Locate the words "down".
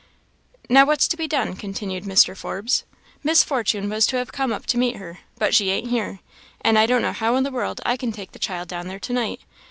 8.67-8.87